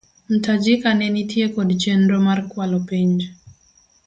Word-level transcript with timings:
Mtajika 0.29 0.89
ne 0.95 1.07
nitie 1.13 1.45
kod 1.55 1.69
chenro 1.81 2.17
mar 2.27 2.39
kwalo 2.51 2.77
penj. 2.89 3.19